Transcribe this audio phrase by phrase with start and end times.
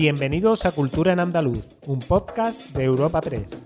[0.00, 3.62] Bienvenidos a Cultura en Andaluz, un podcast de Europa 3.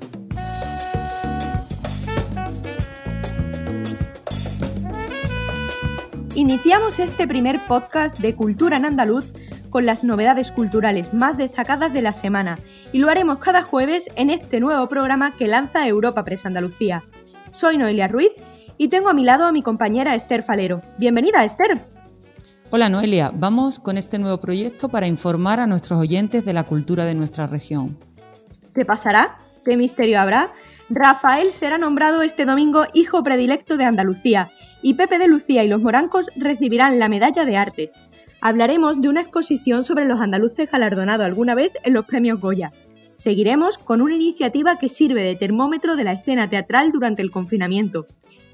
[6.34, 9.32] Iniciamos este primer podcast de Cultura en Andaluz
[9.70, 12.58] con las novedades culturales más destacadas de la semana
[12.92, 17.04] y lo haremos cada jueves en este nuevo programa que lanza Europa Press Andalucía.
[17.52, 18.32] Soy Noelia Ruiz
[18.76, 20.82] y tengo a mi lado a mi compañera Esther Falero.
[20.98, 21.93] Bienvenida, Esther.
[22.76, 27.04] Hola Noelia, vamos con este nuevo proyecto para informar a nuestros oyentes de la cultura
[27.04, 27.96] de nuestra región.
[28.74, 29.38] ¿Qué pasará?
[29.64, 30.52] ¿Qué misterio habrá?
[30.90, 34.50] Rafael será nombrado este domingo hijo predilecto de Andalucía
[34.82, 37.94] y Pepe de Lucía y los morancos recibirán la medalla de artes.
[38.40, 42.72] Hablaremos de una exposición sobre los andaluces galardonados alguna vez en los premios Goya.
[43.14, 48.08] Seguiremos con una iniciativa que sirve de termómetro de la escena teatral durante el confinamiento.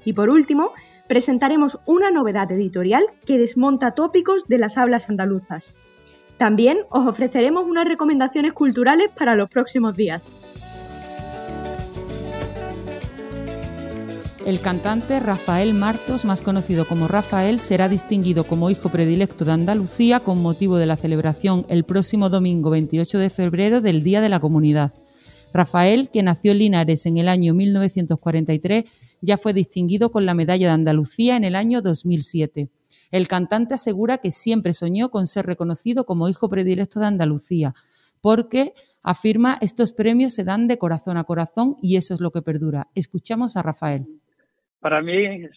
[0.05, 0.73] Y por último,
[1.11, 5.73] presentaremos una novedad editorial que desmonta tópicos de las hablas andaluzas.
[6.37, 10.29] También os ofreceremos unas recomendaciones culturales para los próximos días.
[14.45, 20.21] El cantante Rafael Martos, más conocido como Rafael, será distinguido como hijo predilecto de Andalucía
[20.21, 24.39] con motivo de la celebración el próximo domingo 28 de febrero del Día de la
[24.39, 24.93] Comunidad.
[25.53, 28.85] Rafael, que nació en Linares en el año 1943,
[29.21, 32.69] ya fue distinguido con la Medalla de Andalucía en el año 2007.
[33.11, 37.73] El cantante asegura que siempre soñó con ser reconocido como hijo predilecto de Andalucía,
[38.21, 42.41] porque afirma estos premios se dan de corazón a corazón y eso es lo que
[42.41, 42.87] perdura.
[42.95, 44.05] Escuchamos a Rafael.
[44.79, 45.51] Para mí es,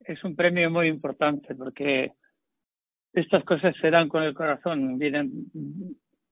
[0.00, 2.12] es un premio muy importante porque
[3.12, 5.46] estas cosas se dan con el corazón, vienen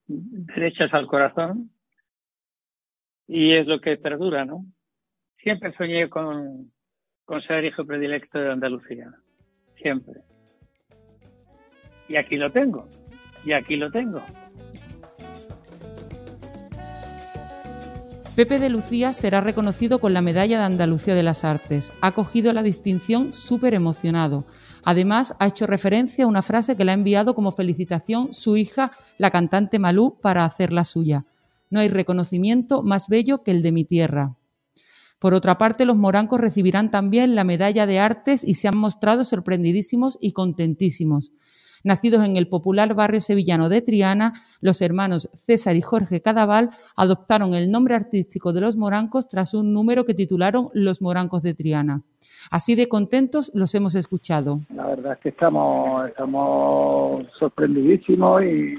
[0.09, 1.71] derechas al corazón
[3.33, 4.67] y es lo que perdura, ¿no?
[5.41, 6.73] Siempre soñé con,
[7.47, 9.09] ser hijo predilecto de Andalucía.
[9.81, 10.23] Siempre.
[12.09, 12.89] Y aquí lo tengo.
[13.45, 14.21] Y aquí lo tengo.
[18.35, 21.93] Pepe de Lucía será reconocido con la Medalla de Andalucía de las Artes.
[22.01, 24.45] Ha cogido la distinción súper emocionado.
[24.83, 28.91] Además, ha hecho referencia a una frase que le ha enviado como felicitación su hija,
[29.19, 31.27] la cantante Malú, para hacerla suya.
[31.71, 34.37] No hay reconocimiento más bello que el de mi tierra.
[35.21, 39.25] Por otra parte, los morancos recibirán también la medalla de artes y se han mostrado
[39.25, 41.33] sorprendidísimos y contentísimos.
[41.83, 47.55] Nacidos en el popular barrio sevillano de Triana, los hermanos César y Jorge Cadaval adoptaron
[47.55, 52.03] el nombre artístico de los morancos tras un número que titularon Los Morancos de Triana.
[52.51, 54.61] Así de contentos los hemos escuchado.
[54.75, 58.75] La verdad es que estamos, estamos sorprendidísimos y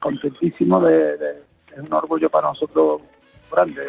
[0.00, 3.02] contentísimos de, es un orgullo para nosotros
[3.50, 3.82] grande.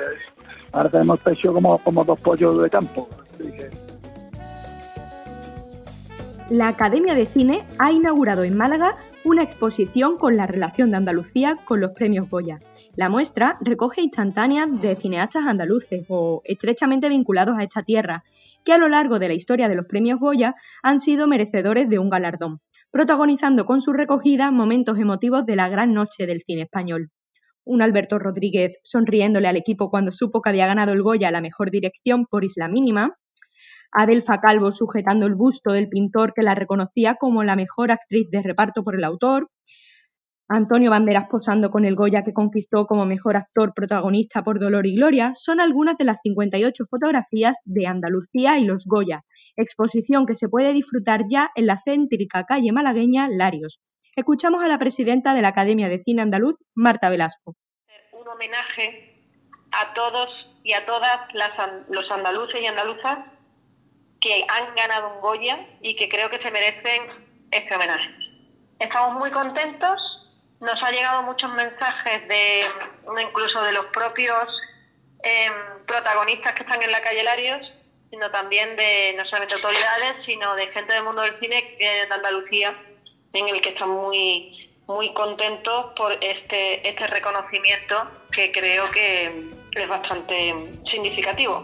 [0.71, 3.07] Ahora tenemos pecho como, como dos pollos de campo.
[6.49, 11.57] La Academia de Cine ha inaugurado en Málaga una exposición con la relación de Andalucía
[11.63, 12.59] con los premios Goya.
[12.95, 18.23] La muestra recoge instantáneas de cineastas andaluces o estrechamente vinculados a esta tierra,
[18.65, 21.99] que a lo largo de la historia de los premios Goya han sido merecedores de
[21.99, 22.59] un galardón,
[22.91, 27.12] protagonizando con su recogida momentos emotivos de la gran noche del cine español
[27.65, 31.71] un Alberto Rodríguez sonriéndole al equipo cuando supo que había ganado el Goya la mejor
[31.71, 33.17] dirección por Isla Mínima,
[33.91, 38.41] Adelfa Calvo sujetando el busto del pintor que la reconocía como la mejor actriz de
[38.41, 39.49] reparto por el autor,
[40.49, 44.95] Antonio Banderas posando con el Goya que conquistó como mejor actor protagonista por Dolor y
[44.95, 49.23] Gloria, son algunas de las 58 fotografías de Andalucía y los Goya,
[49.55, 53.79] exposición que se puede disfrutar ya en la céntrica calle malagueña Larios,
[54.15, 57.55] Escuchamos a la presidenta de la Academia de Cine Andaluz, Marta Velasco.
[58.11, 59.19] Un homenaje
[59.71, 60.29] a todos
[60.63, 61.51] y a todas las,
[61.89, 63.17] los andaluces y andaluzas
[64.21, 67.01] que han ganado un Goya y que creo que se merecen
[67.49, 68.07] este homenaje.
[68.77, 69.99] Estamos muy contentos,
[70.59, 72.65] nos han llegado muchos mensajes de
[73.19, 74.47] incluso de los propios
[75.23, 77.61] em, protagonistas que están en la calle Larios,
[78.11, 82.77] sino también de no solamente autoridades, sino de gente del mundo del cine de Andalucía
[83.33, 87.95] en el que están muy, muy contentos por este, este reconocimiento
[88.31, 90.53] que creo que es bastante
[90.89, 91.63] significativo.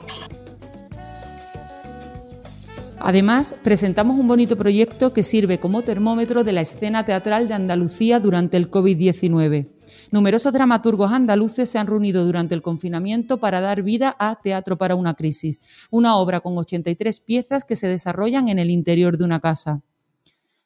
[3.02, 8.20] Además, presentamos un bonito proyecto que sirve como termómetro de la escena teatral de Andalucía
[8.20, 9.70] durante el COVID-19.
[10.12, 14.96] Numerosos dramaturgos andaluces se han reunido durante el confinamiento para dar vida a Teatro para
[14.96, 19.40] una crisis, una obra con 83 piezas que se desarrollan en el interior de una
[19.40, 19.82] casa.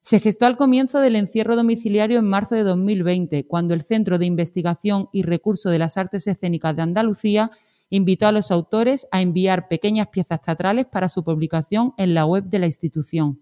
[0.05, 4.25] Se gestó al comienzo del encierro domiciliario en marzo de 2020, cuando el Centro de
[4.25, 7.51] Investigación y Recurso de las Artes Escénicas de Andalucía
[7.89, 12.43] invitó a los autores a enviar pequeñas piezas teatrales para su publicación en la web
[12.43, 13.39] de la institución.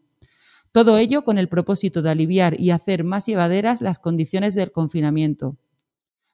[0.71, 5.57] Todo ello con el propósito de aliviar y hacer más llevaderas las condiciones del confinamiento.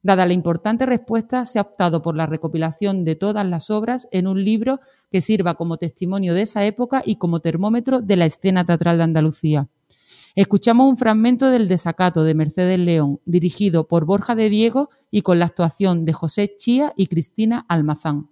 [0.01, 4.27] Dada la importante respuesta, se ha optado por la recopilación de todas las obras en
[4.27, 8.65] un libro que sirva como testimonio de esa época y como termómetro de la escena
[8.65, 9.69] teatral de Andalucía.
[10.35, 15.39] Escuchamos un fragmento del Desacato de Mercedes León, dirigido por Borja de Diego y con
[15.39, 18.29] la actuación de José Chía y Cristina Almazán.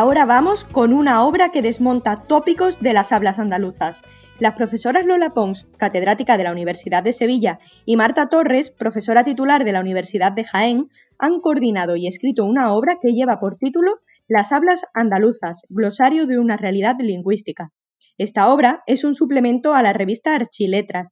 [0.00, 4.00] Ahora vamos con una obra que desmonta tópicos de las hablas andaluzas.
[4.38, 9.64] Las profesoras Lola Pons, catedrática de la Universidad de Sevilla, y Marta Torres, profesora titular
[9.64, 13.98] de la Universidad de Jaén, han coordinado y escrito una obra que lleva por título
[14.28, 17.72] Las hablas andaluzas, glosario de una realidad lingüística.
[18.18, 21.08] Esta obra es un suplemento a la revista Archiletras,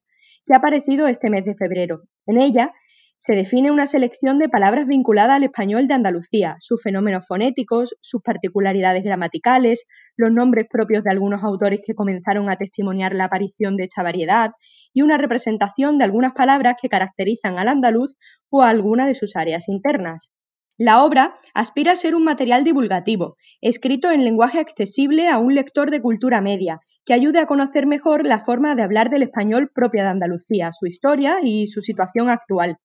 [0.47, 2.03] que ha aparecido este mes de febrero.
[2.25, 2.73] En ella
[3.19, 8.23] se define una selección de palabras vinculadas al español de Andalucía, sus fenómenos fonéticos, sus
[8.23, 9.85] particularidades gramaticales,
[10.17, 14.51] los nombres propios de algunos autores que comenzaron a testimoniar la aparición de esta variedad
[14.93, 18.17] y una representación de algunas palabras que caracterizan al andaluz
[18.51, 20.31] o a alguna de sus áreas internas.
[20.79, 25.91] La obra aspira a ser un material divulgativo, escrito en lenguaje accesible a un lector
[25.91, 30.03] de cultura media, que ayude a conocer mejor la forma de hablar del español propia
[30.03, 32.77] de Andalucía, su historia y su situación actual.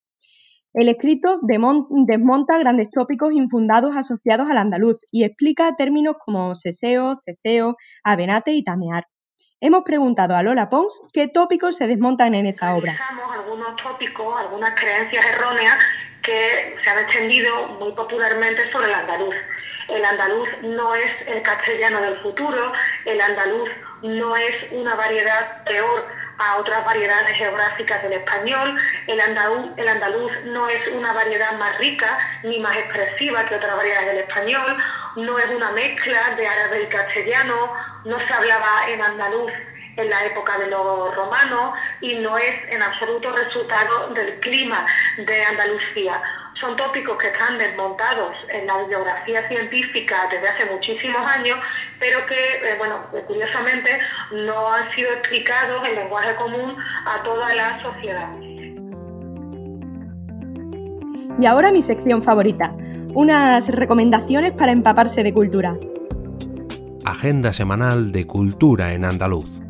[0.74, 7.76] El escrito desmonta grandes tópicos infundados asociados al andaluz y explica términos como seseo, ceceo,
[8.06, 9.06] avenate y tamear.
[9.60, 12.98] Hemos preguntado a Lola Pons qué tópicos se desmontan en esta obra.
[13.34, 15.78] algunos tópicos, algunas creencias erróneas
[16.24, 19.36] que se han extendido muy popularmente sobre el andaluz.
[19.90, 22.72] El andaluz no es el castellano del futuro,
[23.06, 23.70] el andaluz
[24.04, 28.76] no es una variedad peor a otras variedades geográficas del español.
[29.08, 33.76] El andaluz, el andaluz no es una variedad más rica ni más expresiva que otras
[33.76, 34.78] variedades del español,
[35.16, 37.74] no es una mezcla de árabe y castellano,
[38.06, 39.52] no se hablaba en andaluz
[39.98, 44.86] en la época de los romanos y no es en absoluto resultado del clima
[45.18, 46.22] de Andalucía.
[46.60, 51.58] Son tópicos que están desmontados en la bibliografía científica desde hace muchísimos años,
[52.02, 52.96] pero que, eh, bueno,
[53.28, 53.90] curiosamente
[54.32, 56.76] no han sido explicados en lenguaje común
[57.06, 58.30] a toda la sociedad.
[61.40, 62.76] Y ahora mi sección favorita,
[63.14, 65.78] unas recomendaciones para empaparse de cultura.
[67.06, 69.62] Agenda semanal de cultura en andaluz.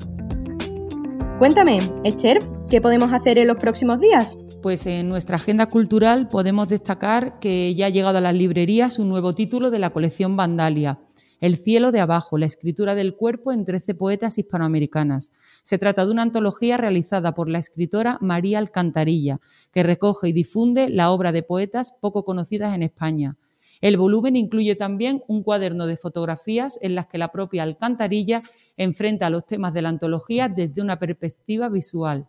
[1.38, 4.38] Cuéntame, Echer, ¿qué podemos hacer en los próximos días?
[4.62, 9.10] Pues en nuestra agenda cultural podemos destacar que ya ha llegado a las librerías un
[9.10, 11.00] nuevo título de la colección Vandalia,
[11.42, 15.32] El cielo de abajo, la escritura del cuerpo en 13 poetas hispanoamericanas.
[15.64, 19.40] Se trata de una antología realizada por la escritora María Alcantarilla,
[19.72, 23.38] que recoge y difunde la obra de poetas poco conocidas en España.
[23.82, 28.44] El volumen incluye también un cuaderno de fotografías en las que la propia Alcantarilla
[28.78, 32.28] enfrenta los temas de la antología desde una perspectiva visual.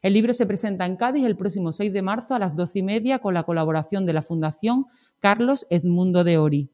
[0.00, 2.82] El libro se presenta en Cádiz el próximo 6 de marzo a las 12 y
[2.82, 4.86] media con la colaboración de la Fundación
[5.20, 6.70] Carlos Edmundo de Ori.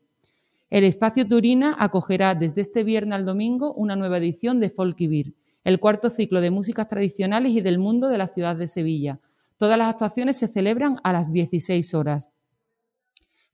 [0.74, 5.78] El espacio Turina acogerá desde este viernes al domingo una nueva edición de Folkivir, el
[5.78, 9.20] cuarto ciclo de músicas tradicionales y del mundo de la ciudad de Sevilla.
[9.56, 12.32] Todas las actuaciones se celebran a las 16 horas.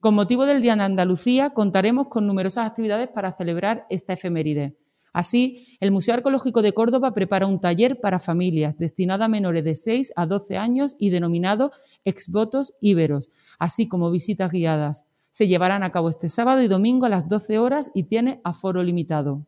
[0.01, 4.79] Con motivo del Día de Andalucía, contaremos con numerosas actividades para celebrar esta efeméride.
[5.13, 9.75] Así, el Museo Arqueológico de Córdoba prepara un taller para familias destinado a menores de
[9.75, 11.71] 6 a 12 años y denominado
[12.07, 15.05] Exvotos Íberos, así como visitas guiadas.
[15.31, 18.83] Se llevarán a cabo este sábado y domingo a las 12 horas y tiene aforo
[18.83, 19.47] limitado.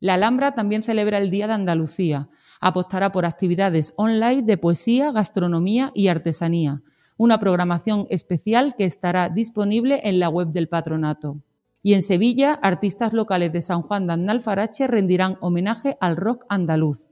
[0.00, 2.28] La Alhambra también celebra el Día de Andalucía.
[2.60, 6.82] Apostará por actividades online de poesía, gastronomía y artesanía.
[7.16, 11.42] Una programación especial que estará disponible en la web del patronato.
[11.82, 17.07] Y en Sevilla, artistas locales de San Juan de Andalfarache rendirán homenaje al rock andaluz.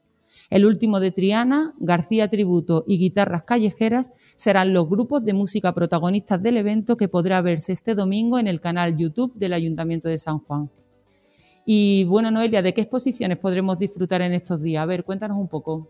[0.49, 6.41] El último de Triana, García Tributo y Guitarras Callejeras serán los grupos de música protagonistas
[6.43, 10.39] del evento que podrá verse este domingo en el canal YouTube del Ayuntamiento de San
[10.39, 10.71] Juan.
[11.65, 14.83] Y bueno, Noelia, ¿de qué exposiciones podremos disfrutar en estos días?
[14.83, 15.89] A ver, cuéntanos un poco.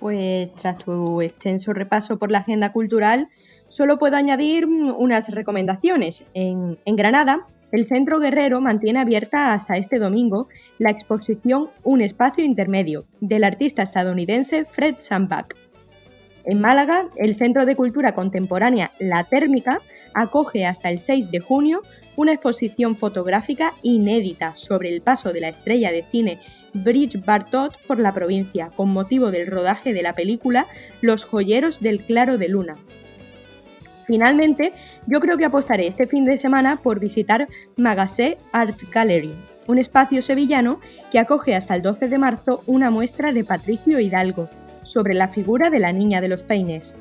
[0.00, 3.28] Pues tras tu extenso repaso por la agenda cultural,
[3.70, 6.26] solo puedo añadir unas recomendaciones.
[6.34, 10.48] En, en Granada el Centro Guerrero mantiene abierta hasta este domingo
[10.78, 15.54] la exposición Un espacio intermedio del artista estadounidense Fred Sandbach.
[16.44, 19.80] En Málaga, el Centro de Cultura Contemporánea La Térmica
[20.14, 21.82] acoge hasta el 6 de junio
[22.16, 26.40] una exposición fotográfica inédita sobre el paso de la estrella de cine
[26.74, 30.66] Bridge Bartot por la provincia, con motivo del rodaje de la película
[31.02, 32.78] Los joyeros del claro de luna.
[34.10, 34.72] Finalmente,
[35.06, 39.32] yo creo que apostaré este fin de semana por visitar Magassé Art Gallery,
[39.68, 40.80] un espacio sevillano
[41.12, 44.50] que acoge hasta el 12 de marzo una muestra de Patricio Hidalgo
[44.82, 46.92] sobre la figura de la Niña de los Peines.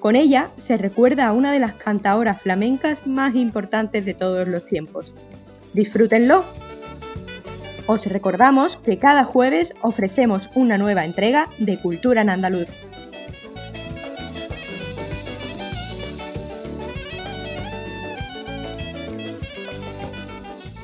[0.00, 4.64] Con ella se recuerda a una de las cantaoras flamencas más importantes de todos los
[4.64, 5.14] tiempos.
[5.74, 6.46] Disfrútenlo.
[7.86, 12.68] Os recordamos que cada jueves ofrecemos una nueva entrega de Cultura en Andaluz.